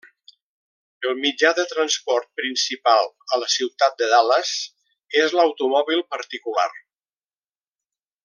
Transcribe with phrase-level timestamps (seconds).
[1.09, 3.05] El mitjà de transport principal
[3.37, 4.55] a la Ciutat de Dallas
[5.25, 6.69] és l'automòbil particular.